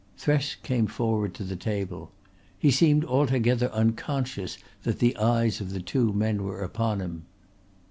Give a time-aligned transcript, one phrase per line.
[0.17, 2.11] Thresk came forward to the table.
[2.57, 7.25] He seemed altogether unconscious that the eyes of the two men were upon him.